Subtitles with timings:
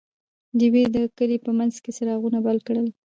[0.59, 2.87] ډیوې د کلي په منځ کې څراغونه بل کړل.